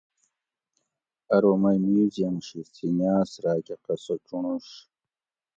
ارو 1.35 1.53
مئ 1.61 1.77
میوزیم 1.83 2.35
شی 2.45 2.61
سنگاۤس 2.75 3.31
راۤکہ 3.43 3.75
قصہ 3.85 4.15
چُنڑوش 4.27 4.67